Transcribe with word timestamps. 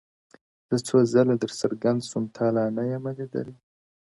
زه 0.69 0.77
څو 0.87 0.97
ځله 1.13 1.35
در 1.41 1.51
څرګند 1.61 1.99
سوم 2.09 2.25
تا 2.35 2.45
لا 2.55 2.65
نه 2.75 2.83
یمه 2.91 3.11
لیدلی! 3.17 3.55